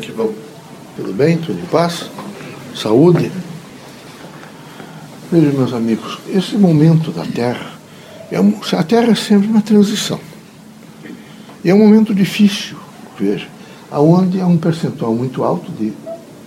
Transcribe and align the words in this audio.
é 0.00 0.06
que 0.06 0.12
vão? 0.12 0.32
Tudo 0.96 1.12
bem? 1.12 1.36
Tudo 1.36 1.60
em 1.60 1.66
paz? 1.66 2.10
Saúde? 2.74 3.30
Vejam, 5.30 5.52
meus 5.52 5.72
amigos, 5.72 6.18
esse 6.28 6.56
momento 6.56 7.12
da 7.12 7.24
Terra, 7.24 7.72
é 8.30 8.40
um, 8.40 8.58
a 8.72 8.82
Terra 8.82 9.12
é 9.12 9.14
sempre 9.14 9.48
uma 9.48 9.60
transição. 9.60 10.18
E 11.62 11.70
é 11.70 11.74
um 11.74 11.78
momento 11.78 12.14
difícil, 12.14 12.76
veja, 13.18 13.46
aonde 13.90 14.40
há 14.40 14.46
um 14.46 14.56
percentual 14.56 15.14
muito 15.14 15.44
alto 15.44 15.70
de 15.70 15.92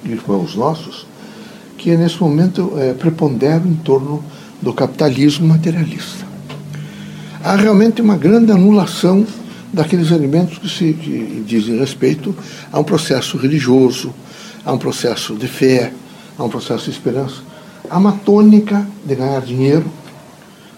irmãos 0.04 0.56
nossos 0.56 1.06
que 1.78 1.96
nesse 1.96 2.20
momento 2.20 2.74
é, 2.78 2.94
preponderam 2.94 3.68
em 3.68 3.76
torno 3.76 4.24
do 4.62 4.74
capitalismo 4.74 5.48
materialista. 5.48 6.26
Há 7.44 7.56
realmente 7.56 8.02
uma 8.02 8.18
grande 8.18 8.52
anulação 8.52 9.26
daqueles 9.74 10.12
elementos 10.12 10.60
que, 10.60 10.70
se, 10.70 10.94
que 10.94 11.44
dizem 11.46 11.80
respeito 11.80 12.34
a 12.72 12.80
um 12.80 12.84
processo 12.84 13.38
religioso, 13.38 14.14
a 14.64 14.72
um 14.72 14.78
processo 14.78 15.36
de 15.36 15.48
fé, 15.48 15.92
a 16.38 16.44
um 16.44 16.50
processo 16.50 16.86
de 16.86 16.92
esperança. 16.92 17.42
Há 17.90 17.98
uma 17.98 18.12
tônica 18.12 18.88
de 19.04 19.16
ganhar 19.16 19.42
dinheiro. 19.42 19.86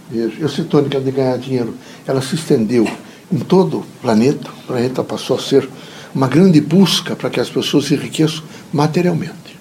Veja, 0.10 0.46
essa 0.46 0.64
tônica 0.64 1.00
de 1.00 1.12
ganhar 1.12 1.38
dinheiro, 1.38 1.76
ela 2.08 2.22
se 2.22 2.36
estendeu 2.36 2.88
em 3.32 3.40
todo 3.40 3.80
o 3.80 3.86
planeta. 4.02 4.50
O 4.64 4.68
planeta 4.68 5.04
passou 5.04 5.36
a 5.36 5.40
ser 5.40 5.68
uma 6.14 6.28
grande 6.28 6.62
busca 6.62 7.16
para 7.16 7.30
que 7.30 7.40
as 7.40 7.50
pessoas 7.50 7.86
se 7.86 7.96
enriqueçam 7.96 8.44
materialmente. 8.72 9.60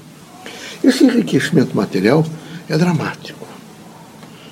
Esse 0.83 1.03
enriquecimento 1.05 1.77
material 1.77 2.25
é 2.69 2.79
dramático. 2.79 3.45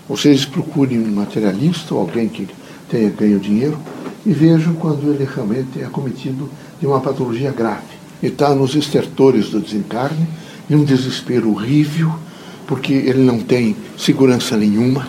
Vocês 0.08 0.44
procurem 0.44 0.98
um 0.98 1.12
materialista 1.12 1.94
ou 1.94 2.00
alguém 2.00 2.28
que 2.28 2.48
tenha 2.90 3.08
ganho 3.10 3.38
dinheiro 3.38 3.78
e 4.24 4.32
vejam 4.32 4.74
quando 4.74 5.12
ele 5.12 5.28
realmente 5.32 5.80
é 5.80 5.86
cometido 5.86 6.48
de 6.80 6.86
uma 6.86 7.00
patologia 7.00 7.50
grave. 7.50 8.00
E 8.22 8.26
está 8.26 8.54
nos 8.54 8.74
estertores 8.74 9.50
do 9.50 9.60
desencarne, 9.60 10.26
em 10.70 10.74
um 10.74 10.84
desespero 10.84 11.50
horrível, 11.50 12.12
porque 12.66 12.92
ele 12.92 13.22
não 13.22 13.40
tem 13.40 13.76
segurança 13.98 14.56
nenhuma. 14.56 15.08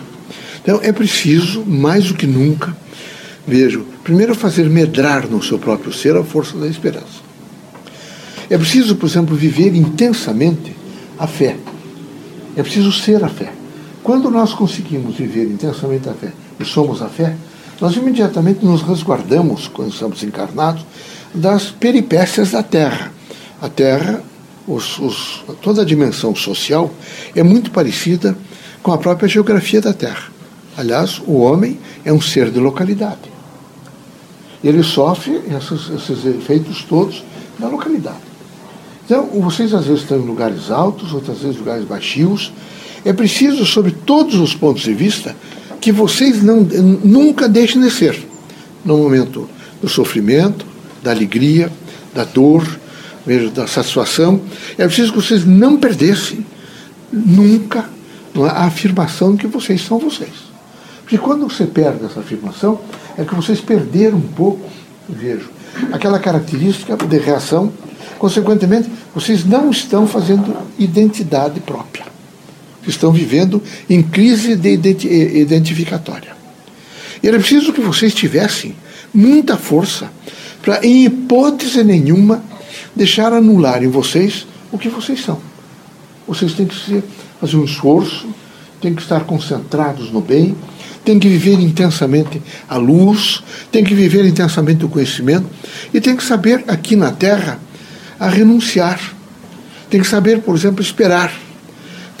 Então 0.62 0.80
é 0.82 0.92
preciso, 0.92 1.64
mais 1.64 2.08
do 2.08 2.14
que 2.14 2.26
nunca, 2.26 2.76
vejo, 3.46 3.86
primeiro 4.02 4.34
fazer 4.34 4.68
medrar 4.68 5.28
no 5.28 5.42
seu 5.42 5.58
próprio 5.58 5.92
ser 5.92 6.16
a 6.16 6.24
força 6.24 6.58
da 6.58 6.66
esperança. 6.66 7.22
É 8.50 8.58
preciso, 8.58 8.96
por 8.96 9.06
exemplo, 9.06 9.36
viver 9.36 9.74
intensamente 9.74 10.74
a 11.18 11.26
fé. 11.26 11.56
É 12.56 12.62
preciso 12.62 12.92
ser 12.92 13.22
a 13.24 13.28
fé. 13.28 13.52
Quando 14.02 14.30
nós 14.30 14.52
conseguimos 14.52 15.16
viver 15.16 15.44
intensamente 15.44 16.08
a 16.08 16.12
fé 16.12 16.32
e 16.60 16.64
somos 16.64 17.00
a 17.00 17.08
fé, 17.08 17.36
nós 17.80 17.96
imediatamente 17.96 18.64
nos 18.64 18.82
resguardamos, 18.82 19.68
quando 19.68 19.92
estamos 19.92 20.22
encarnados, 20.22 20.84
das 21.34 21.70
peripécias 21.70 22.52
da 22.52 22.62
Terra. 22.62 23.12
A 23.60 23.68
Terra, 23.68 24.22
os, 24.66 24.98
os, 24.98 25.44
toda 25.60 25.82
a 25.82 25.84
dimensão 25.84 26.34
social 26.34 26.92
é 27.34 27.42
muito 27.42 27.70
parecida 27.70 28.36
com 28.82 28.92
a 28.92 28.98
própria 28.98 29.28
geografia 29.28 29.80
da 29.80 29.92
Terra. 29.92 30.32
Aliás, 30.76 31.20
o 31.26 31.38
homem 31.40 31.78
é 32.04 32.12
um 32.12 32.20
ser 32.20 32.50
de 32.50 32.58
localidade. 32.58 33.32
Ele 34.62 34.82
sofre 34.82 35.42
esses, 35.56 35.90
esses 35.90 36.24
efeitos 36.24 36.82
todos 36.82 37.22
da 37.58 37.68
localidade. 37.68 38.34
Então, 39.04 39.26
vocês 39.40 39.74
às 39.74 39.84
vezes 39.84 40.02
estão 40.02 40.18
em 40.18 40.24
lugares 40.24 40.70
altos, 40.70 41.12
outras 41.12 41.38
vezes 41.38 41.58
lugares 41.58 41.84
baixos. 41.84 42.52
É 43.04 43.12
preciso, 43.12 43.66
sobre 43.66 43.92
todos 43.92 44.36
os 44.36 44.54
pontos 44.54 44.82
de 44.82 44.94
vista, 44.94 45.36
que 45.84 45.92
vocês 45.92 46.42
não, 46.42 46.60
nunca 47.04 47.46
deixem 47.46 47.78
de 47.82 47.90
ser 47.90 48.18
no 48.82 48.96
momento 48.96 49.46
do 49.82 49.86
sofrimento, 49.86 50.64
da 51.02 51.10
alegria, 51.10 51.70
da 52.14 52.24
dor, 52.24 52.66
da 53.54 53.66
satisfação. 53.66 54.40
É 54.78 54.86
preciso 54.86 55.12
que 55.12 55.20
vocês 55.20 55.44
não 55.44 55.76
perdessem 55.76 56.46
nunca 57.12 57.84
a 58.50 58.64
afirmação 58.64 59.34
de 59.34 59.42
que 59.42 59.46
vocês 59.46 59.82
são 59.82 59.98
vocês. 59.98 60.32
Porque 61.02 61.18
quando 61.18 61.50
você 61.50 61.66
perde 61.66 62.06
essa 62.06 62.20
afirmação, 62.20 62.80
é 63.18 63.22
que 63.22 63.34
vocês 63.34 63.60
perderam 63.60 64.16
um 64.16 64.22
pouco, 64.22 64.66
vejo, 65.06 65.50
aquela 65.92 66.18
característica 66.18 66.96
de 66.96 67.18
reação. 67.18 67.70
Consequentemente, 68.18 68.88
vocês 69.14 69.44
não 69.44 69.70
estão 69.70 70.06
fazendo 70.06 70.56
identidade 70.78 71.60
própria 71.60 72.13
estão 72.86 73.12
vivendo 73.12 73.62
em 73.88 74.02
crise 74.02 74.56
de 74.56 74.72
identificatória. 75.34 76.34
E 77.22 77.28
era 77.28 77.38
preciso 77.38 77.72
que 77.72 77.80
vocês 77.80 78.12
tivessem 78.14 78.74
muita 79.12 79.56
força 79.56 80.10
para, 80.62 80.84
em 80.84 81.04
hipótese 81.04 81.82
nenhuma, 81.84 82.42
deixar 82.94 83.32
anular 83.32 83.82
em 83.82 83.88
vocês 83.88 84.46
o 84.72 84.78
que 84.78 84.88
vocês 84.88 85.22
são. 85.22 85.40
Vocês 86.26 86.52
têm 86.54 86.66
que 86.66 87.02
fazer 87.40 87.56
um 87.56 87.64
esforço, 87.64 88.26
têm 88.80 88.94
que 88.94 89.02
estar 89.02 89.20
concentrados 89.24 90.10
no 90.10 90.20
bem, 90.20 90.56
têm 91.04 91.18
que 91.18 91.28
viver 91.28 91.60
intensamente 91.60 92.42
a 92.68 92.76
luz, 92.76 93.42
têm 93.70 93.84
que 93.84 93.94
viver 93.94 94.24
intensamente 94.24 94.84
o 94.84 94.88
conhecimento 94.88 95.46
e 95.92 96.00
têm 96.00 96.16
que 96.16 96.24
saber, 96.24 96.64
aqui 96.66 96.96
na 96.96 97.12
Terra, 97.12 97.58
a 98.18 98.28
renunciar. 98.28 99.00
Tem 99.90 100.00
que 100.00 100.06
saber, 100.06 100.40
por 100.40 100.56
exemplo, 100.56 100.82
esperar 100.82 101.32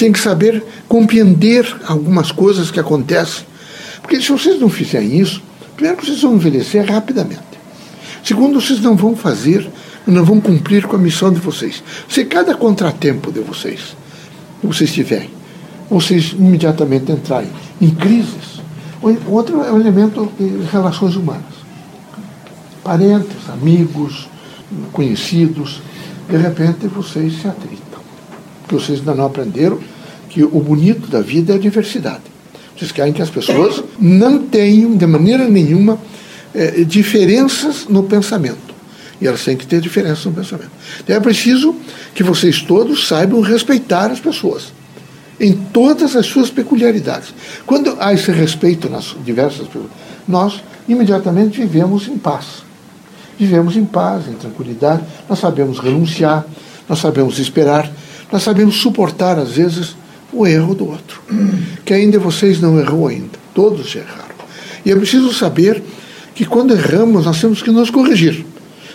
tem 0.04 0.12
que 0.12 0.20
saber 0.20 0.62
compreender 0.86 1.66
algumas 1.88 2.30
coisas 2.30 2.70
que 2.70 2.78
acontecem. 2.78 3.46
Porque 4.02 4.20
se 4.20 4.30
vocês 4.30 4.60
não 4.60 4.68
fizerem 4.68 5.18
isso, 5.18 5.42
primeiro 5.74 6.04
vocês 6.04 6.20
vão 6.20 6.34
envelhecer 6.34 6.84
rapidamente. 6.84 7.40
Segundo, 8.22 8.60
vocês 8.60 8.80
não 8.80 8.96
vão 8.96 9.16
fazer, 9.16 9.66
não 10.06 10.22
vão 10.22 10.42
cumprir 10.42 10.86
com 10.86 10.96
a 10.96 10.98
missão 10.98 11.32
de 11.32 11.40
vocês. 11.40 11.82
Se 12.06 12.26
cada 12.26 12.54
contratempo 12.54 13.32
de 13.32 13.40
vocês, 13.40 13.96
vocês 14.62 14.92
tiverem, 14.92 15.30
vocês 15.88 16.32
imediatamente 16.32 17.10
entrarem 17.10 17.48
em 17.80 17.88
crises, 17.88 18.60
outro 19.26 19.62
é 19.64 19.72
o 19.72 19.80
elemento 19.80 20.30
de 20.38 20.66
relações 20.70 21.16
humanas. 21.16 21.64
Parentes, 22.82 23.48
amigos, 23.50 24.28
conhecidos, 24.92 25.80
de 26.28 26.36
repente 26.36 26.88
vocês 26.88 27.40
se 27.40 27.48
atritam 27.48 27.84
que 28.68 28.74
vocês 28.74 28.98
ainda 28.98 29.14
não 29.14 29.26
aprenderam 29.26 29.78
que 30.34 30.42
o 30.42 30.58
bonito 30.58 31.06
da 31.06 31.20
vida 31.20 31.52
é 31.52 31.56
a 31.56 31.58
diversidade. 31.60 32.24
Vocês 32.76 32.90
querem 32.90 33.12
que 33.12 33.22
as 33.22 33.30
pessoas 33.30 33.84
não 34.00 34.40
tenham, 34.40 34.96
de 34.96 35.06
maneira 35.06 35.48
nenhuma, 35.48 35.96
é, 36.52 36.82
diferenças 36.82 37.86
no 37.88 38.02
pensamento. 38.02 38.74
E 39.20 39.28
elas 39.28 39.44
têm 39.44 39.56
que 39.56 39.64
ter 39.64 39.80
diferenças 39.80 40.24
no 40.24 40.32
pensamento. 40.32 40.72
Então 40.98 41.14
é 41.14 41.20
preciso 41.20 41.76
que 42.16 42.24
vocês 42.24 42.60
todos 42.62 43.06
saibam 43.06 43.40
respeitar 43.42 44.10
as 44.10 44.18
pessoas, 44.18 44.72
em 45.38 45.52
todas 45.52 46.16
as 46.16 46.26
suas 46.26 46.50
peculiaridades. 46.50 47.32
Quando 47.64 47.96
há 48.00 48.12
esse 48.12 48.32
respeito 48.32 48.90
nas 48.90 49.14
diversas 49.24 49.68
pessoas, 49.68 49.90
nós 50.26 50.60
imediatamente 50.88 51.60
vivemos 51.60 52.08
em 52.08 52.18
paz. 52.18 52.64
Vivemos 53.38 53.76
em 53.76 53.84
paz, 53.84 54.26
em 54.28 54.34
tranquilidade, 54.34 55.04
nós 55.28 55.38
sabemos 55.38 55.78
renunciar, 55.78 56.44
nós 56.88 56.98
sabemos 56.98 57.38
esperar, 57.38 57.88
nós 58.32 58.42
sabemos 58.42 58.74
suportar, 58.76 59.38
às 59.38 59.52
vezes, 59.52 59.94
o 60.34 60.46
erro 60.46 60.74
do 60.74 60.88
outro. 60.88 61.22
Que 61.84 61.94
ainda 61.94 62.18
vocês 62.18 62.60
não 62.60 62.78
errou 62.78 63.08
ainda. 63.08 63.38
Todos 63.54 63.94
erraram. 63.94 64.34
E 64.84 64.90
é 64.90 64.96
preciso 64.96 65.32
saber 65.32 65.82
que 66.34 66.44
quando 66.44 66.74
erramos, 66.74 67.24
nós 67.24 67.40
temos 67.40 67.62
que 67.62 67.70
nos 67.70 67.90
corrigir. 67.90 68.44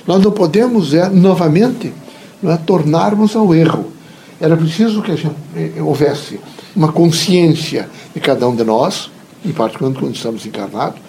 Nós 0.06 0.24
não 0.24 0.32
podemos, 0.32 0.94
é, 0.94 1.10
novamente, 1.10 1.94
é, 2.44 2.58
tornarmos 2.58 3.36
ao 3.36 3.54
erro. 3.54 3.92
Era 4.40 4.56
preciso 4.56 5.02
que 5.02 5.16
gente, 5.16 5.36
eh, 5.56 5.82
houvesse 5.82 6.40
uma 6.76 6.92
consciência 6.92 7.90
de 8.14 8.22
cada 8.22 8.48
um 8.48 8.56
de 8.56 8.64
nós, 8.64 9.12
em 9.46 9.52
particular 9.52 9.94
quando 9.94 10.14
estamos 10.16 10.46
encarnados, 10.46 11.00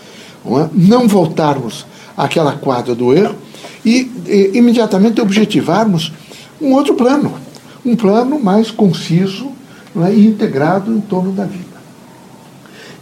não, 0.44 0.60
é? 0.60 0.70
não 0.72 1.06
voltarmos 1.06 1.86
àquela 2.16 2.52
quadra 2.52 2.94
do 2.94 3.14
erro 3.14 3.36
e, 3.84 4.10
e 4.26 4.50
imediatamente 4.54 5.20
objetivarmos 5.20 6.12
um 6.60 6.72
outro 6.72 6.94
plano 6.94 7.32
um 7.84 7.96
plano 7.96 8.38
mais 8.38 8.70
conciso 8.70 9.50
é, 9.96 10.12
e 10.12 10.26
integrado 10.26 10.92
em 10.92 11.00
torno 11.00 11.32
da 11.32 11.44
vida. 11.44 11.80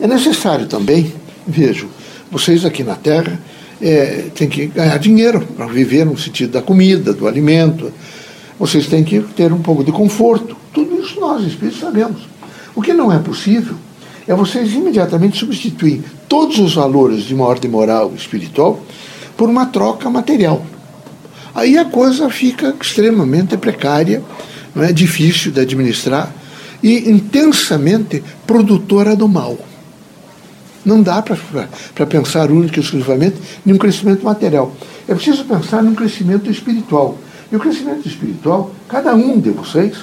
É 0.01 0.07
necessário 0.07 0.67
também, 0.67 1.13
vejo, 1.47 1.89
vocês 2.31 2.65
aqui 2.65 2.83
na 2.83 2.95
Terra 2.95 3.39
é, 3.81 4.27
têm 4.35 4.49
que 4.49 4.67
ganhar 4.67 4.99
dinheiro 4.99 5.41
para 5.57 5.67
viver 5.67 6.05
no 6.05 6.17
sentido 6.17 6.53
da 6.53 6.63
comida, 6.63 7.13
do 7.13 7.27
alimento. 7.27 7.93
Vocês 8.59 8.87
têm 8.87 9.05
que 9.05 9.21
ter 9.21 9.53
um 9.53 9.61
pouco 9.61 9.85
de 9.85 9.93
conforto. 9.93 10.57
Tudo 10.73 11.01
isso 11.01 11.19
nós, 11.21 11.45
espíritos, 11.45 11.81
sabemos. 11.81 12.23
O 12.75 12.83
que 12.83 12.93
não 12.93 13.13
é 13.13 13.19
possível 13.19 13.75
é 14.27 14.35
vocês 14.35 14.73
imediatamente 14.73 15.39
substituir 15.39 16.03
todos 16.29 16.59
os 16.59 16.75
valores 16.75 17.25
de 17.25 17.35
uma 17.35 17.47
ordem 17.47 17.71
moral 17.71 18.13
espiritual 18.15 18.81
por 19.37 19.49
uma 19.49 19.67
troca 19.67 20.11
material. 20.11 20.65
Aí 21.55 21.79
a 21.79 21.85
coisa 21.85 22.29
fica 22.29 22.75
extremamente 22.81 23.57
precária 23.57 24.23
não 24.75 24.85
é 24.85 24.93
difícil 24.93 25.51
de 25.51 25.61
administrar 25.61 26.33
e 26.83 27.11
intensamente 27.11 28.23
produtora 28.47 29.17
do 29.17 29.29
mal. 29.29 29.59
Não 30.85 31.03
dá 31.03 31.23
para 31.23 32.07
pensar 32.07 32.51
único 32.51 32.79
e 32.79 32.81
exclusivamente 32.81 33.37
em 33.67 33.73
um 33.73 33.79
crescimento 33.79 34.25
material. 34.25 34.73
É 35.07 35.15
preciso 35.15 35.45
pensar 35.45 35.83
num 35.83 35.95
crescimento 35.95 36.51
espiritual, 36.51 37.19
E 37.51 37.57
o 37.57 37.59
crescimento 37.59 38.07
espiritual, 38.07 38.71
cada 38.87 39.15
um 39.15 39.41
de 39.41 39.51
vocês 39.51 39.97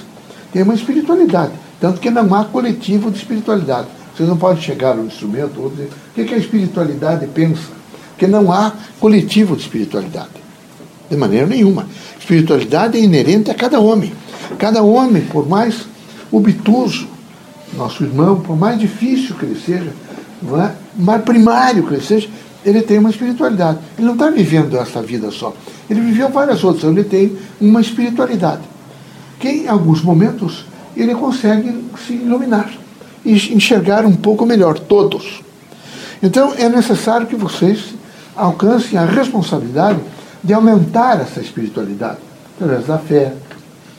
tem 0.51 0.63
uma 0.63 0.73
espiritualidade. 0.73 1.53
Tanto 1.79 1.99
que 1.99 2.09
não 2.09 2.33
há 2.33 2.45
coletivo 2.45 3.11
de 3.11 3.17
espiritualidade. 3.17 3.87
Vocês 4.15 4.27
não 4.27 4.37
podem 4.37 4.61
chegar 4.61 4.95
no 4.95 5.05
instrumento 5.05 5.61
ou 5.61 5.69
dizer 5.69 5.89
o 6.17 6.25
que 6.25 6.33
a 6.33 6.37
espiritualidade 6.37 7.27
pensa. 7.27 7.69
Porque 8.09 8.25
não 8.25 8.51
há 8.51 8.73
coletivo 8.99 9.55
de 9.55 9.61
espiritualidade. 9.61 10.29
De 11.09 11.17
maneira 11.17 11.45
nenhuma. 11.45 11.87
Espiritualidade 12.17 12.97
é 12.97 13.01
inerente 13.01 13.51
a 13.51 13.53
cada 13.53 13.79
homem. 13.79 14.11
Cada 14.57 14.81
homem, 14.81 15.23
por 15.23 15.47
mais 15.47 15.85
obtuso, 16.35 17.07
nosso 17.73 18.03
irmão, 18.03 18.39
por 18.39 18.57
mais 18.57 18.79
difícil 18.79 19.35
que 19.35 19.45
ele 19.45 19.59
seja, 19.59 19.93
não 20.41 20.61
é? 20.61 20.73
mais 20.97 21.21
primário 21.23 21.85
que 21.85 21.93
ele 21.93 22.03
seja, 22.03 22.29
ele 22.63 22.81
tem 22.81 22.97
uma 22.97 23.09
espiritualidade. 23.09 23.79
Ele 23.97 24.07
não 24.07 24.13
está 24.13 24.29
vivendo 24.29 24.77
essa 24.77 25.01
vida 25.01 25.29
só. 25.31 25.53
Ele 25.89 26.01
viveu 26.01 26.29
várias 26.29 26.63
outras, 26.63 26.83
ele 26.83 27.03
tem 27.03 27.37
uma 27.61 27.79
espiritualidade. 27.79 28.63
Que 29.39 29.49
em 29.49 29.67
alguns 29.67 30.01
momentos 30.01 30.65
ele 30.95 31.13
consegue 31.13 31.85
se 32.05 32.13
iluminar 32.13 32.71
e 33.23 33.33
enxergar 33.53 34.05
um 34.05 34.15
pouco 34.15 34.45
melhor, 34.45 34.79
todos. 34.79 35.41
Então 36.23 36.53
é 36.57 36.69
necessário 36.69 37.27
que 37.27 37.35
vocês 37.35 37.93
alcancem 38.35 38.97
a 38.97 39.05
responsabilidade 39.05 39.99
de 40.43 40.53
aumentar 40.53 41.19
essa 41.21 41.39
espiritualidade, 41.39 42.19
através 42.55 42.85
da 42.85 42.97
fé, 42.97 43.33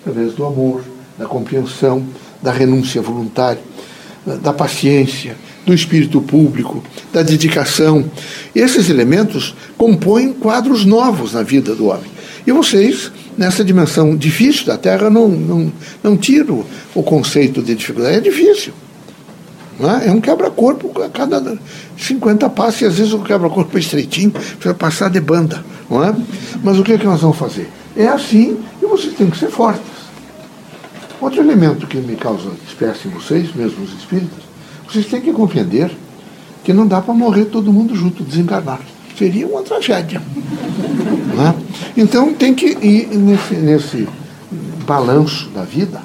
através 0.01 0.35
do 0.35 0.45
amor, 0.45 0.83
da 1.19 1.27
compreensão, 1.27 2.05
da 2.43 2.53
renúncia 2.53 3.01
voluntária, 3.03 3.61
da 4.43 4.53
paciência, 4.53 5.37
do 5.65 5.75
espírito 5.75 6.21
público, 6.21 6.83
da 7.13 7.23
dedicação. 7.23 8.05
Esses 8.55 8.89
elementos 8.89 9.55
compõem 9.77 10.33
quadros 10.33 10.85
novos 10.85 11.33
na 11.33 11.43
vida 11.43 11.75
do 11.75 11.87
homem. 11.87 12.11
E 12.47 12.53
vocês, 12.53 13.11
nessa 13.37 13.65
dimensão 13.65 14.17
difícil 14.17 14.67
da 14.67 14.79
Terra, 14.79 15.11
não, 15.11 15.29
não, 15.29 15.73
não 16.03 16.17
tiram 16.17 16.65
o 16.95 17.03
conceito 17.03 17.61
de 17.61 17.75
dificuldade. 17.75 18.17
É 18.17 18.21
difícil. 18.21 18.73
É? 19.81 20.09
é 20.09 20.13
um 20.13 20.21
quebra-corpo 20.21 21.03
a 21.03 21.09
cada 21.09 21.59
50 21.99 22.49
passos, 22.51 22.81
e 22.81 22.85
às 22.87 22.95
vezes 22.97 23.13
o 23.13 23.19
quebra-corpo 23.19 23.77
é 23.77 23.81
estreitinho, 23.81 24.31
precisa 24.31 24.75
passar 24.75 25.11
de 25.11 25.21
banda. 25.21 25.65
Não 25.91 26.03
é? 26.03 26.15
Mas 26.63 26.79
o 26.79 26.83
que, 26.83 26.93
é 26.93 26.99
que 26.99 27.05
nós 27.05 27.21
vamos 27.21 27.37
fazer? 27.37 27.69
É 27.97 28.07
assim 28.07 28.57
e 28.83 28.87
vocês 28.87 29.15
têm 29.15 29.29
que 29.29 29.39
ser 29.39 29.51
fortes. 29.51 29.96
Outro 31.21 31.41
elemento 31.41 31.87
que 31.87 31.97
me 31.97 32.17
causa 32.17 32.51
espécie 32.67 33.09
em 33.09 33.11
vocês, 33.11 33.55
mesmo 33.55 33.85
os 33.85 33.93
espíritas, 33.93 34.45
vocês 34.87 35.07
têm 35.07 35.21
que 35.21 35.33
compreender 35.33 35.91
que 36.63 36.73
não 36.73 36.87
dá 36.87 37.01
para 37.01 37.15
morrer 37.15 37.47
todo 37.47 37.73
mundo 37.73 37.95
junto, 37.95 38.23
desencarnar. 38.23 38.81
Seria 39.17 39.47
uma 39.47 39.63
tragédia. 39.63 40.21
É? 41.37 42.01
Então 42.01 42.33
tem 42.33 42.55
que 42.55 42.65
ir 42.65 43.09
nesse, 43.09 43.55
nesse 43.57 44.09
balanço 44.87 45.51
da 45.51 45.65
vida, 45.65 46.01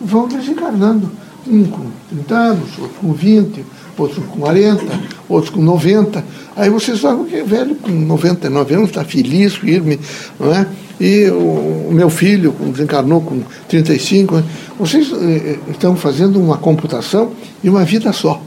vão 0.00 0.26
desencarnando. 0.26 1.08
Um 1.46 1.64
com 1.64 1.86
30 2.08 2.34
anos, 2.34 2.78
outro 2.78 2.96
com 3.00 3.12
20, 3.12 3.64
outros 3.96 4.26
com 4.26 4.40
40, 4.40 5.00
outros 5.28 5.54
com 5.54 5.62
90. 5.62 6.24
Aí 6.56 6.68
vocês 6.70 6.98
falam 6.98 7.24
que 7.24 7.40
velho 7.42 7.76
com 7.76 7.92
99 7.92 8.74
anos 8.74 8.88
está 8.88 9.04
feliz, 9.04 9.54
firme, 9.54 10.00
não 10.40 10.52
é? 10.52 10.66
E 11.00 11.30
o, 11.30 11.90
meu 11.92 12.10
filho 12.10 12.54
desencarnou 12.72 13.20
com 13.20 13.42
35. 13.68 14.36
Né? 14.36 14.44
Vocês 14.78 15.10
eh, 15.12 15.58
estão 15.70 15.94
fazendo 15.94 16.40
uma 16.40 16.58
computação 16.58 17.32
de 17.62 17.70
uma 17.70 17.84
vida 17.84 18.12
só. 18.12 18.40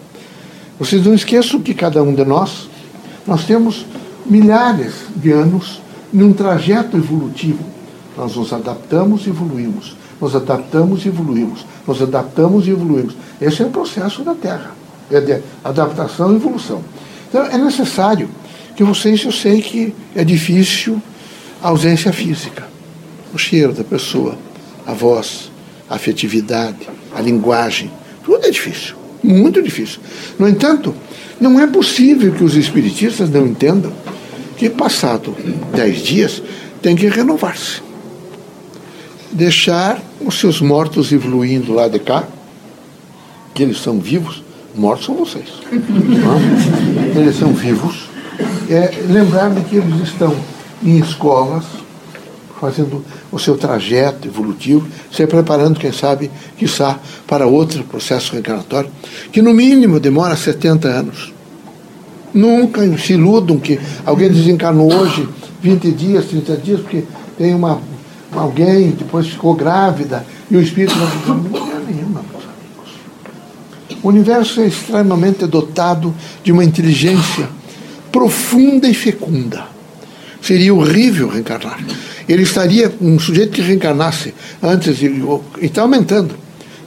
Vocês 0.77 1.05
não 1.05 1.13
esqueçam 1.13 1.61
que 1.61 1.73
cada 1.73 2.03
um 2.03 2.13
de 2.13 2.25
nós, 2.25 2.69
nós 3.25 3.45
temos 3.45 3.85
milhares 4.25 4.93
de 5.15 5.31
anos 5.31 5.81
num 6.11 6.33
trajeto 6.33 6.97
evolutivo. 6.97 7.63
Nós 8.17 8.35
nos 8.35 8.51
adaptamos 8.51 9.25
e 9.25 9.29
evoluímos. 9.29 9.95
Nos 10.19 10.35
adaptamos 10.35 11.05
e 11.05 11.07
evoluímos. 11.07 11.65
Nos 11.87 12.01
adaptamos 12.01 12.67
e 12.67 12.71
evoluímos. 12.71 13.15
Esse 13.39 13.63
é 13.63 13.65
o 13.65 13.69
processo 13.69 14.23
da 14.23 14.35
Terra. 14.35 14.71
É 15.09 15.21
de 15.21 15.41
adaptação 15.63 16.33
e 16.33 16.35
evolução. 16.35 16.83
Então 17.29 17.45
é 17.45 17.57
necessário 17.57 18.29
que 18.75 18.83
vocês, 18.83 19.23
eu 19.23 19.31
sei 19.31 19.61
que 19.61 19.93
é 20.15 20.23
difícil 20.23 21.01
a 21.61 21.69
ausência 21.69 22.11
física, 22.11 22.67
o 23.33 23.37
cheiro 23.37 23.73
da 23.73 23.83
pessoa, 23.83 24.37
a 24.85 24.93
voz, 24.93 25.51
a 25.89 25.95
afetividade, 25.95 26.89
a 27.15 27.21
linguagem, 27.21 27.91
tudo 28.23 28.45
é 28.45 28.49
difícil, 28.49 28.95
muito 29.23 29.61
difícil. 29.61 29.99
No 30.39 30.47
entanto, 30.47 30.95
não 31.39 31.59
é 31.59 31.67
possível 31.67 32.31
que 32.33 32.43
os 32.43 32.55
espiritistas 32.55 33.29
não 33.29 33.45
entendam 33.45 33.91
que, 34.57 34.69
passado 34.69 35.35
dez 35.75 36.01
dias, 36.01 36.41
tem 36.81 36.95
que 36.95 37.07
renovar-se. 37.07 37.81
Deixar 39.31 40.01
os 40.19 40.39
seus 40.39 40.61
mortos 40.61 41.11
evoluindo 41.11 41.73
lá 41.73 41.87
de 41.87 41.99
cá, 41.99 42.27
que 43.53 43.63
eles 43.63 43.81
são 43.81 43.99
vivos, 43.99 44.43
mortos 44.75 45.05
são 45.05 45.15
vocês. 45.15 45.47
eles 47.15 47.35
são 47.37 47.53
vivos. 47.53 48.09
É, 48.69 49.03
lembrar 49.09 49.49
de 49.49 49.61
que 49.61 49.75
eles 49.75 50.01
estão 50.01 50.35
em 50.83 50.97
escolas, 50.97 51.63
fazendo 52.59 53.03
o 53.31 53.39
seu 53.39 53.57
trajeto 53.57 54.27
evolutivo, 54.27 54.87
se 55.11 55.25
preparando, 55.25 55.79
quem 55.79 55.91
sabe, 55.91 56.29
quiçá, 56.57 56.99
para 57.25 57.47
outro 57.47 57.83
processo 57.83 58.33
reencarnatório, 58.33 58.89
que 59.31 59.41
no 59.41 59.51
mínimo 59.53 59.99
demora 59.99 60.35
70 60.35 60.87
anos. 60.87 61.33
Nunca 62.31 62.81
se 62.97 63.13
iludam 63.13 63.57
que 63.57 63.79
alguém 64.05 64.29
desencarnou 64.29 64.93
hoje 64.93 65.27
20 65.61 65.91
dias, 65.91 66.25
30 66.25 66.57
dias, 66.57 66.79
porque 66.81 67.03
tem 67.37 67.53
uma, 67.55 67.81
alguém, 68.31 68.91
depois 68.91 69.27
ficou 69.27 69.55
grávida, 69.55 70.25
e 70.49 70.55
o 70.55 70.61
espírito 70.61 70.95
não 70.97 71.07
tem 71.07 71.95
nenhuma, 71.95 72.21
meus 72.31 72.43
amigos. 72.43 73.99
O 74.03 74.07
universo 74.07 74.61
é 74.61 74.67
extremamente 74.67 75.47
dotado 75.47 76.13
de 76.43 76.51
uma 76.51 76.63
inteligência 76.63 77.49
profunda 78.11 78.87
e 78.87 78.93
fecunda 78.93 79.80
Seria 80.41 80.73
horrível 80.73 81.29
reencarnar. 81.29 81.79
Ele 82.27 82.43
estaria, 82.43 82.91
um 83.01 83.19
sujeito 83.19 83.51
que 83.51 83.61
reencarnasse 83.61 84.33
antes, 84.61 85.01
e 85.01 85.11
está 85.61 85.81
aumentando. 85.81 86.35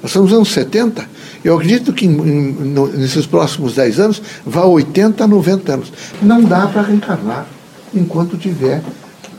Nós 0.02 0.10
estamos 0.10 0.30
nos 0.30 0.36
anos 0.36 0.52
70, 0.52 1.08
eu 1.44 1.54
acredito 1.56 1.92
que 1.92 2.06
nesses 2.06 3.26
próximos 3.26 3.74
10 3.74 4.00
anos 4.00 4.22
vá 4.44 4.62
a 4.62 4.66
80, 4.66 5.26
90 5.26 5.72
anos. 5.72 5.92
Não 6.20 6.42
dá 6.42 6.66
para 6.66 6.82
reencarnar 6.82 7.46
enquanto 7.94 8.36
tiver 8.36 8.82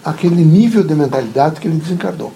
aquele 0.03 0.43
nível 0.43 0.83
de 0.83 0.93
mentalidade 0.93 1.59
que 1.59 1.67
ele 1.67 1.77
desencarnou. 1.77 2.31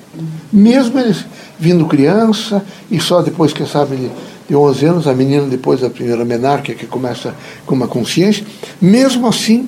Mesmo 0.51 0.99
ele 0.99 1.15
vindo 1.59 1.85
criança 1.85 2.63
e 2.89 2.99
só 2.99 3.21
depois, 3.21 3.53
quem 3.53 3.67
sabe, 3.67 3.95
de, 3.95 4.11
de 4.47 4.55
11 4.55 4.85
anos, 4.85 5.07
a 5.07 5.13
menina 5.13 5.45
depois 5.47 5.81
da 5.81 5.89
primeira 5.89 6.25
menarca 6.25 6.73
que 6.73 6.87
começa 6.87 7.35
com 7.67 7.75
uma 7.75 7.87
consciência, 7.87 8.43
mesmo 8.81 9.27
assim 9.27 9.67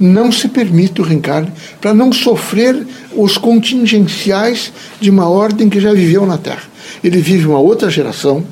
não 0.00 0.32
se 0.32 0.48
permite 0.48 1.02
o 1.02 1.04
reencarne 1.04 1.52
para 1.78 1.92
não 1.92 2.10
sofrer 2.10 2.86
os 3.14 3.36
contingenciais 3.36 4.72
de 4.98 5.10
uma 5.10 5.28
ordem 5.28 5.68
que 5.68 5.78
já 5.78 5.92
viveu 5.92 6.24
na 6.24 6.38
Terra. 6.38 6.62
Ele 7.04 7.20
vive 7.20 7.46
uma 7.46 7.58
outra 7.58 7.90
geração, 7.90 8.42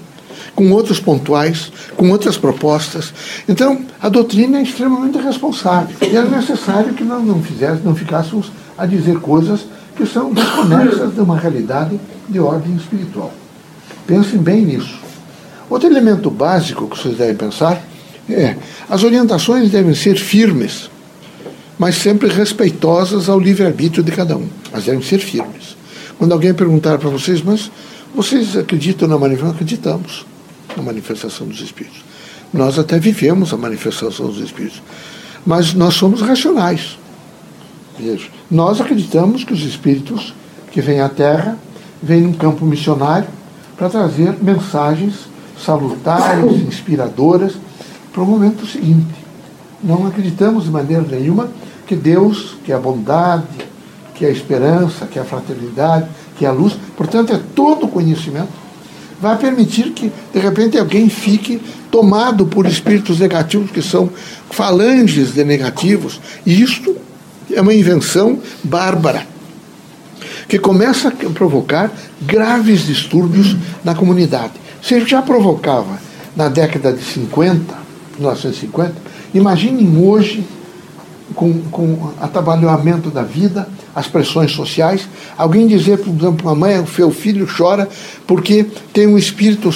com 0.55 0.71
outros 0.73 1.01
pontuais, 1.01 1.73
com 1.97 2.11
outras 2.11 2.37
propostas. 2.37 3.15
Então, 3.49 3.81
a 4.03 4.09
doutrina 4.09 4.59
é 4.59 4.63
extremamente 4.63 5.17
responsável. 5.19 5.97
E 6.03 6.15
era 6.15 6.29
necessário 6.29 6.93
que 6.93 7.05
nós 7.05 7.25
não 7.25 7.43
fizéssemos, 7.43 7.85
não 7.85 7.95
ficássemos 7.95 8.53
a 8.77 8.85
dizer 8.85 9.19
coisas 9.21 9.67
que 9.97 10.05
são 10.05 10.33
desconexas 10.33 11.15
de 11.15 11.21
uma 11.21 11.39
realidade 11.39 11.99
de 12.29 12.39
ordem 12.39 12.77
espiritual. 12.77 13.33
Pensem 14.07 14.39
bem 14.39 14.65
nisso. 14.65 14.99
Outro 15.71 15.89
elemento 15.89 16.31
básico 16.31 16.89
que 16.89 16.99
vocês 16.99 17.17
devem 17.17 17.37
pensar 17.37 17.83
é 18.29 18.57
as 18.89 19.03
orientações 19.03 19.71
devem 19.71 19.95
ser 19.95 20.17
firmes 20.17 20.91
mas 21.79 21.97
sempre 21.97 22.29
respeitosas 22.29 23.29
ao 23.29 23.39
livre-arbítrio 23.39 24.03
de 24.03 24.11
cada 24.11 24.37
um. 24.37 24.49
Mas 24.73 24.85
devem 24.85 25.03
ser 25.03 25.19
firmes. 25.19 25.77
Quando 26.19 26.33
alguém 26.33 26.53
perguntar 26.53 26.99
para 26.99 27.09
vocês, 27.09 27.41
mas 27.43 27.71
vocês 28.15 28.57
acreditam 28.57 29.07
na 29.07 29.17
manifestação? 29.17 29.55
Acreditamos 29.55 30.27
na 30.77 30.83
manifestação 30.83 31.47
dos 31.47 31.61
Espíritos. 31.61 32.05
Nós 32.53 32.79
até 32.79 32.99
vivemos 32.99 33.53
a 33.53 33.57
manifestação 33.57 34.27
dos 34.27 34.41
Espíritos. 34.41 34.83
Mas 35.47 35.73
nós 35.75 35.95
somos 35.95 36.21
racionais. 36.21 36.99
Veja, 37.99 38.29
nós 38.51 38.81
acreditamos 38.81 39.45
que 39.45 39.53
os 39.53 39.63
Espíritos 39.63 40.35
que 40.73 40.81
vêm 40.81 41.01
à 41.01 41.09
Terra 41.09 41.57
vêm 42.03 42.23
num 42.23 42.33
campo 42.33 42.65
missionário 42.65 43.29
para 43.77 43.89
trazer 43.89 44.37
mensagens 44.43 45.15
salutares, 45.65 46.53
inspiradoras 46.63 47.55
para 48.13 48.23
o 48.23 48.27
momento 48.27 48.67
seguinte. 48.67 49.15
Não 49.83 50.07
acreditamos 50.07 50.65
de 50.65 50.71
maneira 50.71 51.03
nenhuma 51.03 51.49
que 51.89 51.97
Deus, 51.97 52.59
que 52.63 52.71
é 52.71 52.75
a 52.75 52.79
bondade, 52.79 53.47
que 54.15 54.27
é 54.27 54.29
a 54.29 54.31
esperança, 54.31 55.07
que 55.07 55.19
é 55.19 55.23
a 55.23 55.25
fraternidade, 55.25 56.07
que 56.37 56.45
é 56.45 56.49
a 56.49 56.53
luz, 56.53 56.75
portanto 56.95 57.33
é 57.33 57.41
todo 57.55 57.87
o 57.87 57.89
conhecimento, 57.89 58.51
vai 59.21 59.39
permitir 59.39 59.91
que, 59.93 60.13
de 60.33 60.39
repente, 60.39 60.79
alguém 60.79 61.09
fique 61.09 61.61
tomado 61.91 62.47
por 62.47 62.67
espíritos 62.67 63.19
negativos, 63.19 63.71
que 63.71 63.81
são 63.81 64.11
falanges 64.51 65.33
de 65.33 65.43
negativos. 65.45 66.21
E 66.45 66.61
isto 66.61 66.95
é 67.51 67.61
uma 67.61 67.73
invenção 67.73 68.39
bárbara, 68.63 69.27
que 70.47 70.59
começa 70.59 71.09
a 71.09 71.31
provocar 71.31 71.91
graves 72.21 72.87
distúrbios 72.87 73.57
na 73.83 73.95
comunidade. 73.95 74.53
Se 74.83 75.01
já 75.07 75.23
provocava 75.23 75.99
na 76.37 76.49
década 76.49 76.93
de 76.93 77.03
50, 77.03 77.75
1950, 78.19 78.95
imaginem 79.33 79.97
hoje 79.97 80.45
com, 81.35 81.61
com 81.71 82.11
atabalhamento 82.21 83.11
da 83.11 83.23
vida, 83.23 83.69
as 83.95 84.07
pressões 84.07 84.53
sociais. 84.53 85.09
Alguém 85.37 85.67
dizer, 85.67 85.99
por 85.99 86.11
exemplo, 86.11 86.47
uma 86.47 86.55
mãe, 86.55 86.79
o 86.79 86.87
seu 86.87 87.11
filho 87.11 87.47
chora 87.47 87.89
porque 88.27 88.67
tem 88.93 89.07
um 89.07 89.19
espírito 89.19 89.71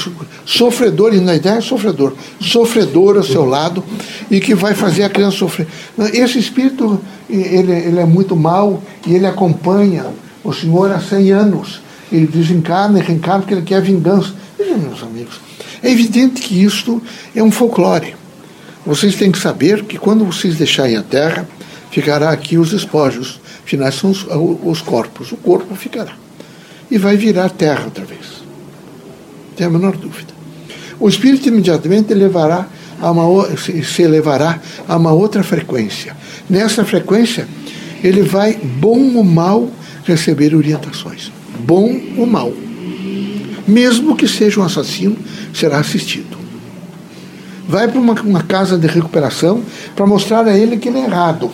sofredor, 0.44 1.14
e 1.14 1.20
na 1.20 1.34
ideia 1.34 1.58
é 1.58 1.60
sofredor, 1.60 2.14
sofredor 2.40 3.16
ao 3.16 3.22
seu 3.22 3.44
lado 3.44 3.82
e 4.30 4.40
que 4.40 4.54
vai 4.54 4.74
fazer 4.74 5.04
a 5.04 5.10
criança 5.10 5.38
sofrer. 5.38 5.66
Esse 6.12 6.38
espírito, 6.38 7.00
ele, 7.28 7.72
ele 7.72 8.00
é 8.00 8.06
muito 8.06 8.36
mau 8.36 8.82
e 9.06 9.14
ele 9.14 9.26
acompanha 9.26 10.06
o 10.44 10.52
Senhor 10.52 10.90
há 10.90 11.00
100 11.00 11.30
anos. 11.32 11.80
Ele 12.10 12.26
desencarna 12.26 12.98
e 12.98 13.02
reencarna 13.02 13.40
porque 13.40 13.54
ele 13.54 13.62
quer 13.62 13.80
vingança. 13.80 14.34
Meus 14.58 15.02
amigos, 15.02 15.40
é 15.82 15.90
evidente 15.90 16.40
que 16.42 16.62
isto 16.62 17.02
é 17.34 17.42
um 17.42 17.50
folclore. 17.50 18.14
Vocês 18.84 19.14
têm 19.14 19.30
que 19.30 19.38
saber 19.38 19.84
que 19.84 19.96
quando 19.96 20.24
vocês 20.24 20.56
deixarem 20.56 20.96
a 20.96 21.02
terra, 21.02 21.48
ficará 21.90 22.30
aqui 22.30 22.58
os 22.58 22.72
espojos. 22.72 23.40
Afinal, 23.64 23.92
são 23.92 24.10
os, 24.10 24.26
os 24.64 24.80
corpos. 24.82 25.30
O 25.30 25.36
corpo 25.36 25.74
ficará. 25.76 26.12
E 26.90 26.98
vai 26.98 27.16
virar 27.16 27.48
terra 27.50 27.84
outra 27.84 28.04
vez. 28.04 28.42
Não 29.48 29.56
tem 29.56 29.66
a 29.66 29.70
menor 29.70 29.96
dúvida. 29.96 30.32
O 30.98 31.08
espírito 31.08 31.48
imediatamente 31.48 32.12
levará 32.12 32.66
a 33.00 33.10
uma, 33.10 33.56
se 33.56 34.02
elevará 34.02 34.60
a 34.88 34.96
uma 34.96 35.12
outra 35.12 35.44
frequência. 35.44 36.16
Nessa 36.50 36.84
frequência, 36.84 37.46
ele 38.02 38.22
vai, 38.22 38.54
bom 38.54 39.14
ou 39.14 39.24
mal, 39.24 39.70
receber 40.04 40.56
orientações. 40.56 41.30
Bom 41.60 42.00
ou 42.16 42.26
mal. 42.26 42.52
Mesmo 43.66 44.16
que 44.16 44.26
seja 44.26 44.58
um 44.58 44.64
assassino, 44.64 45.16
será 45.54 45.78
assistido 45.78 46.41
vai 47.68 47.88
para 47.88 48.00
uma, 48.00 48.14
uma 48.22 48.42
casa 48.42 48.78
de 48.78 48.86
recuperação 48.86 49.62
para 49.94 50.06
mostrar 50.06 50.46
a 50.46 50.56
ele 50.56 50.76
que 50.76 50.88
ele 50.88 50.98
é 50.98 51.04
errado 51.04 51.50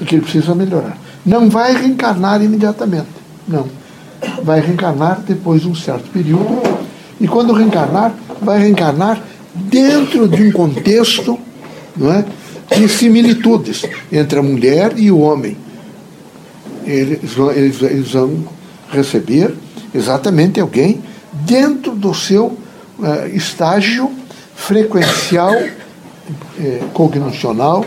e 0.00 0.04
que 0.04 0.14
ele 0.14 0.22
precisa 0.22 0.54
melhorar. 0.54 0.96
Não 1.24 1.48
vai 1.48 1.74
reencarnar 1.74 2.42
imediatamente. 2.42 3.08
Não. 3.46 3.66
Vai 4.42 4.60
reencarnar 4.60 5.20
depois 5.26 5.62
de 5.62 5.68
um 5.68 5.74
certo 5.74 6.08
período. 6.10 6.62
E 7.20 7.28
quando 7.28 7.52
reencarnar, 7.52 8.12
vai 8.40 8.58
reencarnar 8.58 9.22
dentro 9.54 10.26
de 10.28 10.42
um 10.42 10.52
contexto 10.52 11.38
não 11.96 12.12
é, 12.12 12.24
de 12.76 12.88
similitudes 12.88 13.84
entre 14.10 14.38
a 14.38 14.42
mulher 14.42 14.94
e 14.96 15.10
o 15.10 15.18
homem. 15.18 15.56
Eles, 16.84 17.36
eles, 17.54 17.82
eles 17.82 18.12
vão 18.12 18.44
receber 18.90 19.54
exatamente 19.94 20.58
alguém 20.58 21.00
dentro 21.32 21.94
do 21.94 22.12
seu 22.12 22.46
uh, 22.46 23.26
estágio 23.32 24.10
frequencial, 24.66 25.54
cognicional, 26.92 27.84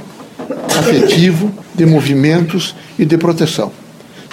afetivo, 0.77 1.51
de 1.73 1.85
movimentos 1.85 2.75
e 2.99 3.05
de 3.05 3.17
proteção. 3.17 3.71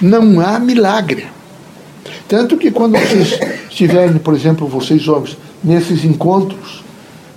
Não 0.00 0.40
há 0.40 0.58
milagre. 0.58 1.26
Tanto 2.28 2.56
que 2.56 2.70
quando 2.70 2.98
vocês 2.98 3.38
estiverem, 3.70 4.18
por 4.18 4.34
exemplo, 4.34 4.66
vocês 4.66 5.06
homens, 5.06 5.36
nesses 5.62 6.04
encontros 6.04 6.82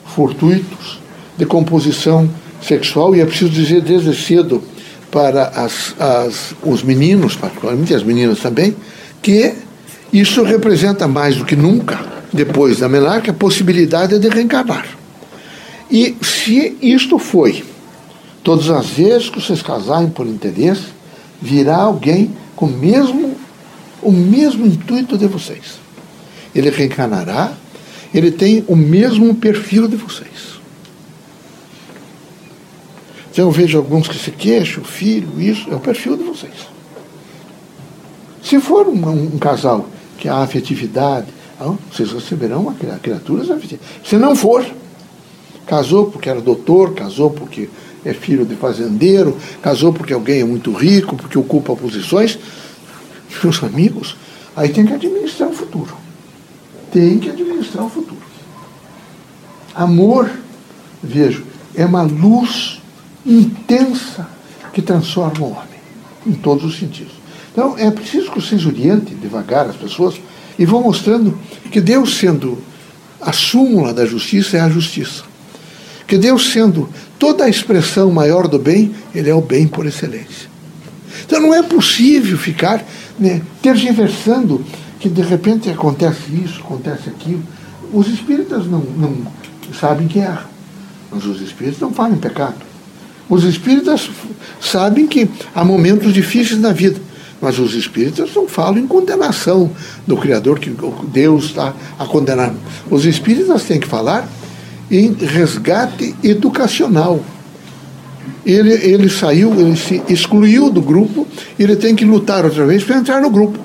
fortuitos 0.05 0.99
de 1.37 1.45
composição 1.45 2.29
sexual, 2.61 3.15
e 3.15 3.21
é 3.21 3.25
preciso 3.25 3.51
dizer 3.51 3.81
desde 3.81 4.15
cedo 4.15 4.63
para 5.11 5.49
as, 5.49 5.95
as, 5.99 6.55
os 6.63 6.81
meninos, 6.81 7.35
particularmente 7.35 7.93
as 7.93 8.03
meninas 8.03 8.39
também, 8.39 8.75
que 9.21 9.53
isso 10.11 10.43
representa 10.43 11.07
mais 11.07 11.37
do 11.37 11.45
que 11.45 11.55
nunca 11.55 12.14
depois 12.35 12.79
da 12.79 12.89
menarca, 12.89 13.31
a 13.31 13.33
possibilidade 13.33 14.19
de 14.19 14.27
reencarnar. 14.27 14.85
E 15.89 16.15
se 16.21 16.77
isto 16.81 17.17
foi, 17.17 17.63
todas 18.43 18.69
as 18.69 18.87
vezes 18.87 19.29
que 19.29 19.41
vocês 19.41 19.61
casarem 19.61 20.09
por 20.09 20.27
interesse, 20.27 20.87
virá 21.41 21.77
alguém 21.77 22.35
com 22.55 22.65
o 22.65 22.69
mesmo, 22.69 23.35
o 24.01 24.11
mesmo 24.11 24.65
intuito 24.65 25.17
de 25.17 25.27
vocês. 25.27 25.79
Ele 26.53 26.69
reencarnará, 26.69 27.53
ele 28.13 28.31
tem 28.31 28.63
o 28.67 28.75
mesmo 28.75 29.33
perfil 29.35 29.87
de 29.87 29.95
vocês. 29.95 30.55
Então 33.31 33.45
eu 33.45 33.51
vejo 33.51 33.77
alguns 33.77 34.07
que 34.07 34.17
se 34.17 34.31
queixam, 34.31 34.83
filho, 34.83 35.41
isso, 35.41 35.69
é 35.69 35.75
o 35.75 35.79
perfil 35.79 36.15
de 36.15 36.23
vocês. 36.23 36.53
Se 38.41 38.59
for 38.59 38.87
um, 38.87 39.35
um 39.35 39.37
casal 39.37 39.89
que 40.17 40.29
há 40.29 40.37
afetividade, 40.37 41.27
vocês 41.91 42.11
receberão 42.11 42.61
uma 42.61 42.73
criaturas 42.73 43.47
Se 44.03 44.17
não 44.17 44.35
for, 44.35 44.65
casou 45.65 46.11
porque 46.11 46.29
era 46.29 46.41
doutor, 46.41 46.93
casou 46.93 47.31
porque 47.31 47.69
é 48.03 48.13
filho 48.13 48.45
de 48.45 48.55
fazendeiro, 48.55 49.35
casou 49.61 49.93
porque 49.93 50.13
alguém 50.13 50.41
é 50.41 50.45
muito 50.45 50.71
rico, 50.71 51.15
porque 51.15 51.37
ocupa 51.37 51.75
posições, 51.75 52.37
meus 53.43 53.63
amigos, 53.63 54.15
aí 54.55 54.69
tem 54.69 54.85
que 54.85 54.93
administrar 54.93 55.49
o 55.49 55.53
futuro. 55.53 55.95
Tem 56.91 57.19
que 57.19 57.29
administrar 57.29 57.85
o 57.85 57.89
futuro. 57.89 58.21
Amor, 59.73 60.29
vejo, 61.01 61.45
é 61.73 61.85
uma 61.85 62.03
luz 62.03 62.81
intensa 63.25 64.27
que 64.71 64.81
transforma 64.81 65.45
o 65.45 65.51
homem, 65.51 65.79
em 66.25 66.33
todos 66.33 66.63
os 66.63 66.77
sentidos. 66.77 67.13
Então, 67.51 67.77
é 67.77 67.89
preciso 67.89 68.31
que 68.31 68.41
vocês 68.41 68.65
orientem 68.65 69.17
devagar 69.17 69.67
as 69.67 69.75
pessoas 69.75 70.15
e 70.57 70.65
vão 70.65 70.83
mostrando 70.83 71.37
que 71.71 71.81
Deus, 71.81 72.17
sendo 72.17 72.57
a 73.21 73.31
súmula 73.31 73.93
da 73.93 74.05
justiça, 74.05 74.57
é 74.57 74.61
a 74.61 74.69
justiça. 74.69 75.23
Que 76.07 76.17
Deus, 76.17 76.51
sendo 76.51 76.89
toda 77.17 77.45
a 77.45 77.49
expressão 77.49 78.11
maior 78.11 78.47
do 78.47 78.59
bem, 78.59 78.93
Ele 79.13 79.29
é 79.29 79.33
o 79.33 79.41
bem 79.41 79.67
por 79.67 79.85
excelência. 79.85 80.49
Então 81.25 81.41
não 81.41 81.53
é 81.53 81.63
possível 81.63 82.37
ficar 82.37 82.85
né, 83.17 83.41
tergiversando 83.61 84.63
que 84.99 85.09
de 85.09 85.21
repente 85.21 85.69
acontece 85.69 86.31
isso, 86.33 86.61
acontece 86.61 87.09
aquilo. 87.09 87.43
Os 87.91 88.07
espíritas 88.07 88.67
não, 88.67 88.79
não 88.79 89.17
sabem 89.79 90.07
que 90.07 90.19
erram, 90.19 90.45
mas 91.11 91.25
os 91.25 91.41
espíritas 91.41 91.79
não 91.79 91.91
falam 91.91 92.13
em 92.13 92.19
pecado. 92.19 92.55
Os 93.27 93.43
espíritas 93.43 94.09
sabem 94.61 95.07
que 95.07 95.27
há 95.53 95.63
momentos 95.63 96.13
difíceis 96.13 96.59
na 96.59 96.71
vida. 96.71 96.99
Mas 97.41 97.59
os 97.59 97.73
espíritas 97.73 98.29
não 98.33 98.47
falam 98.47 98.79
em 98.79 98.87
condenação 98.87 99.69
do 100.07 100.15
Criador, 100.17 100.59
que 100.59 100.75
Deus 101.07 101.45
está 101.45 101.73
a 101.99 102.05
condenar. 102.05 102.53
Os 102.89 103.05
espíritas 103.05 103.63
têm 103.63 103.79
que 103.79 103.87
falar 103.87 104.27
em 104.89 105.13
resgate 105.13 106.15
educacional. 106.23 107.23
Ele, 108.45 108.73
ele 108.73 109.09
saiu, 109.09 109.59
ele 109.59 109.75
se 109.75 110.01
excluiu 110.07 110.69
do 110.69 110.81
grupo, 110.81 111.27
ele 111.57 111.75
tem 111.75 111.95
que 111.95 112.05
lutar 112.05 112.45
outra 112.45 112.65
vez 112.65 112.83
para 112.83 112.97
entrar 112.97 113.21
no 113.21 113.29
grupo. 113.29 113.59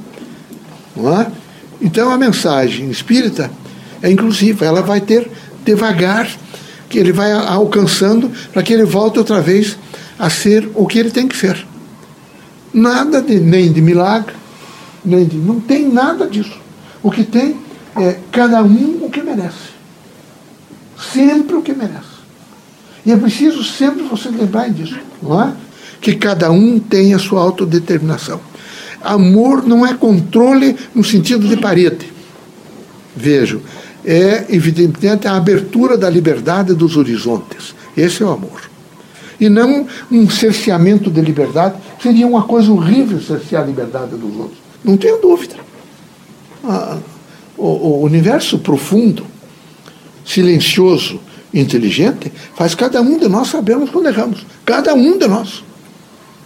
Não 0.96 1.20
é? 1.20 1.26
Então 1.80 2.10
a 2.10 2.18
mensagem 2.18 2.90
espírita 2.90 3.50
é 4.02 4.10
inclusiva, 4.10 4.64
ela 4.64 4.82
vai 4.82 5.00
ter 5.00 5.30
devagar, 5.64 6.28
que 6.88 6.98
ele 6.98 7.12
vai 7.12 7.30
alcançando 7.32 8.30
para 8.52 8.62
que 8.62 8.72
ele 8.72 8.84
volte 8.84 9.18
outra 9.18 9.40
vez 9.40 9.78
a 10.18 10.28
ser 10.28 10.68
o 10.74 10.86
que 10.86 10.98
ele 10.98 11.10
tem 11.10 11.28
que 11.28 11.36
ser. 11.36 11.66
Nada 12.72 13.20
de, 13.20 13.40
nem 13.40 13.72
de 13.72 13.80
milagre, 13.80 14.34
nem 15.04 15.24
de. 15.24 15.36
Não 15.36 15.60
tem 15.60 15.88
nada 15.88 16.26
disso. 16.26 16.58
O 17.02 17.10
que 17.10 17.24
tem 17.24 17.56
é 17.96 18.16
cada 18.30 18.62
um 18.62 19.04
o 19.04 19.10
que 19.10 19.22
merece. 19.22 19.70
Sempre 21.12 21.56
o 21.56 21.62
que 21.62 21.72
merece. 21.72 22.20
E 23.04 23.10
é 23.10 23.16
preciso 23.16 23.64
sempre 23.64 24.04
você 24.04 24.28
lembrar 24.28 24.68
disso, 24.70 24.98
não 25.22 25.42
é? 25.42 25.52
Que 26.00 26.14
cada 26.14 26.50
um 26.50 26.78
tem 26.78 27.14
a 27.14 27.18
sua 27.18 27.40
autodeterminação. 27.40 28.40
Amor 29.02 29.66
não 29.66 29.84
é 29.86 29.94
controle 29.94 30.76
no 30.94 31.02
sentido 31.02 31.48
de 31.48 31.56
parede. 31.56 32.12
Vejo, 33.16 33.62
é 34.04 34.44
evidentemente 34.50 35.26
a 35.26 35.36
abertura 35.36 35.96
da 35.96 36.08
liberdade 36.08 36.74
dos 36.74 36.96
horizontes. 36.96 37.74
Esse 37.96 38.22
é 38.22 38.26
o 38.26 38.30
amor 38.30 38.69
e 39.40 39.48
não 39.48 39.86
um 40.10 40.28
cerceamento 40.28 41.10
de 41.10 41.20
liberdade. 41.20 41.76
Seria 42.00 42.26
uma 42.26 42.42
coisa 42.42 42.70
horrível 42.70 43.20
cercear 43.20 43.62
a 43.62 43.66
liberdade 43.66 44.16
dos 44.16 44.36
outros. 44.36 44.58
Não 44.84 44.96
tenho 44.96 45.20
dúvida. 45.20 45.56
Ah, 46.62 46.98
o, 47.56 47.66
o 47.66 48.02
universo 48.02 48.58
profundo, 48.58 49.24
silencioso, 50.24 51.20
inteligente, 51.52 52.32
faz 52.54 52.74
cada 52.74 53.00
um 53.00 53.18
de 53.18 53.28
nós 53.28 53.48
sabermos 53.48 53.90
quando 53.90 54.06
erramos. 54.06 54.46
Cada 54.64 54.94
um 54.94 55.18
de 55.18 55.26
nós. 55.26 55.64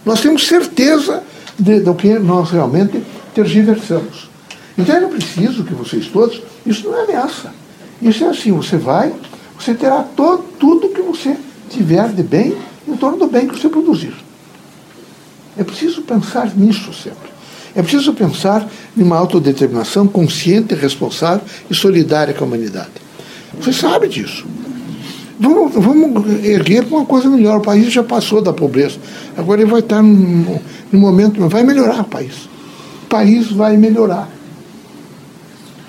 Nós 0.05 0.21
temos 0.21 0.47
certeza 0.47 1.23
de, 1.59 1.79
do 1.79 1.93
que 1.93 2.17
nós 2.19 2.51
realmente 2.51 3.01
tergiversamos. 3.33 4.29
Então 4.77 4.95
é 4.95 5.01
preciso 5.07 5.63
que 5.63 5.73
vocês 5.73 6.07
todos, 6.07 6.41
isso 6.65 6.89
não 6.89 6.99
é 6.99 7.03
ameaça. 7.03 7.53
Isso 8.01 8.23
é 8.23 8.27
assim, 8.27 8.51
você 8.51 8.77
vai, 8.77 9.13
você 9.57 9.73
terá 9.73 10.03
todo, 10.03 10.43
tudo 10.59 10.89
que 10.89 11.01
você 11.01 11.37
tiver 11.69 12.09
de 12.09 12.23
bem 12.23 12.55
em 12.87 12.95
torno 12.95 13.17
do 13.17 13.27
bem 13.27 13.47
que 13.47 13.59
você 13.59 13.69
produzir. 13.69 14.13
É 15.57 15.63
preciso 15.63 16.01
pensar 16.01 16.55
nisso 16.55 16.93
sempre. 16.93 17.35
É 17.73 17.81
preciso 17.81 18.13
pensar 18.13 18.67
numa 18.95 19.17
autodeterminação 19.17 20.07
consciente, 20.07 20.73
responsável 20.73 21.45
e 21.69 21.75
solidária 21.75 22.33
com 22.33 22.45
a 22.45 22.47
humanidade. 22.47 22.91
Você 23.59 23.73
sabe 23.73 24.07
disso. 24.07 24.45
Vamos, 25.37 25.73
vamos 25.73 26.45
erguer 26.45 26.85
uma 26.89 27.05
coisa 27.05 27.29
melhor. 27.29 27.57
O 27.57 27.61
país 27.61 27.91
já 27.91 28.03
passou 28.03 28.41
da 28.41 28.53
pobreza. 28.53 28.97
Agora 29.35 29.61
ele 29.61 29.69
vai 29.69 29.81
estar 29.81 30.01
num, 30.01 30.59
num 30.91 30.99
momento. 30.99 31.45
Vai 31.49 31.63
melhorar 31.63 32.01
o 32.01 32.05
país. 32.05 32.47
O 33.03 33.07
país 33.09 33.51
vai 33.51 33.75
melhorar. 33.75 34.29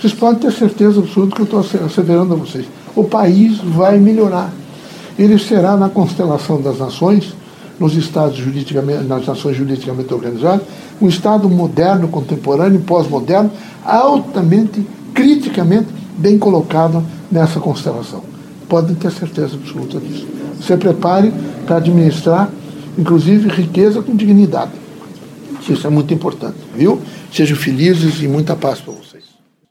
Vocês 0.00 0.12
podem 0.12 0.40
ter 0.40 0.52
certeza 0.52 1.00
absoluta 1.00 1.36
que 1.36 1.42
eu 1.42 1.44
estou 1.44 1.60
asseverando 1.60 2.34
a 2.34 2.36
vocês. 2.36 2.66
O 2.94 3.04
país 3.04 3.58
vai 3.58 3.98
melhorar. 3.98 4.52
Ele 5.18 5.38
será 5.38 5.76
na 5.76 5.88
constelação 5.88 6.60
das 6.60 6.78
nações, 6.78 7.34
nos 7.78 7.94
estados 7.94 8.36
juridicamente, 8.36 9.04
nas 9.04 9.26
nações 9.26 9.56
juridicamente 9.56 10.12
organizadas, 10.12 10.62
um 11.00 11.08
Estado 11.08 11.48
moderno, 11.48 12.08
contemporâneo, 12.08 12.80
pós-moderno, 12.80 13.50
altamente, 13.84 14.86
criticamente 15.14 15.88
bem 16.16 16.38
colocado 16.38 17.04
nessa 17.30 17.60
constelação. 17.60 18.22
Podem 18.68 18.94
ter 18.94 19.10
certeza 19.12 19.54
absoluta 19.54 19.98
disso. 19.98 20.26
Se 20.60 20.76
prepare 20.76 21.32
para 21.66 21.76
administrar, 21.76 22.50
inclusive, 22.98 23.48
riqueza 23.48 24.02
com 24.02 24.16
dignidade. 24.16 24.72
Isso 25.68 25.86
é 25.86 25.90
muito 25.90 26.14
importante, 26.14 26.56
viu? 26.74 27.00
Sejam 27.32 27.56
felizes 27.56 28.22
e 28.22 28.28
muita 28.28 28.54
paz 28.54 28.80
para 28.80 28.92
vocês. 28.92 29.05